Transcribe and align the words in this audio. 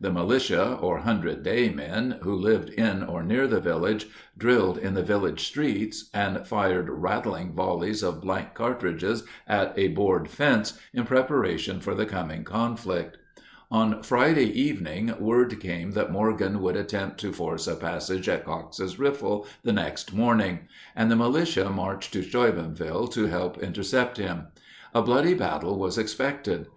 The 0.00 0.12
militia, 0.12 0.74
or 0.80 0.98
"hundred 0.98 1.42
day 1.42 1.68
men," 1.68 2.18
who 2.22 2.36
lived 2.36 2.68
in 2.70 3.02
or 3.02 3.24
near 3.24 3.48
the 3.48 3.58
village, 3.58 4.06
drilled 4.38 4.78
in 4.78 4.94
the 4.94 5.02
village 5.02 5.44
streets, 5.44 6.08
and 6.14 6.46
fired 6.46 6.88
rattling 6.88 7.52
volleys 7.52 8.04
of 8.04 8.20
blank 8.20 8.54
cartridges 8.54 9.24
at 9.48 9.76
a 9.76 9.88
board 9.88 10.30
fence, 10.30 10.78
in 10.94 11.02
preparation 11.04 11.80
for 11.80 11.96
the 11.96 12.06
coming 12.06 12.44
conflict. 12.44 13.18
On 13.72 14.04
Friday 14.04 14.44
evening 14.52 15.12
word 15.18 15.58
came 15.58 15.90
that 15.94 16.12
Morgan 16.12 16.62
would 16.62 16.76
attempt 16.76 17.18
to 17.18 17.32
force 17.32 17.66
a 17.66 17.74
passage 17.74 18.28
at 18.28 18.44
Coxe's 18.44 19.00
Riffle 19.00 19.46
the 19.64 19.72
next 19.72 20.14
morning, 20.14 20.60
and 20.94 21.10
the 21.10 21.16
militia 21.16 21.70
marched 21.70 22.12
to 22.12 22.22
Steubenville 22.22 23.08
to 23.08 23.26
help 23.26 23.58
intercept 23.58 24.16
him. 24.16 24.46
A 24.94 25.02
bloody 25.02 25.34
battle 25.34 25.76
was 25.76 25.98
expected. 25.98 26.68